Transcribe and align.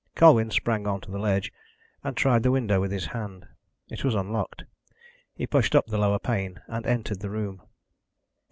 Colwyn 0.15 0.49
sprang 0.49 0.87
on 0.87 0.99
to 1.01 1.11
the 1.11 1.19
ledge, 1.19 1.53
and 2.03 2.17
tried 2.17 2.41
the 2.41 2.49
window 2.49 2.81
with 2.81 2.91
his 2.91 3.05
hand. 3.05 3.45
It 3.87 4.03
was 4.03 4.15
unlocked. 4.15 4.63
He 5.35 5.45
pushed 5.45 5.75
up 5.75 5.85
the 5.85 5.99
lower 5.99 6.17
pane, 6.17 6.59
and 6.65 6.87
entered 6.87 7.19
the 7.19 7.29
room. 7.29 7.61